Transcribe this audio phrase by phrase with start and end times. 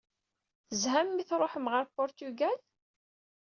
[0.67, 2.59] Tezham mi tṛuḥem ɣer Puṛtugal?